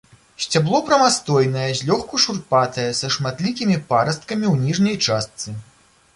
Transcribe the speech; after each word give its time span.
Сцябло 0.43 0.77
прамастойнае, 0.87 1.67
злёгку 1.81 2.21
шурпатае, 2.23 2.87
са 3.01 3.13
шматлікімі 3.17 3.77
парасткамі 3.93 4.45
ў 4.55 4.65
ніжняй 4.65 4.97
частцы. 5.11 5.49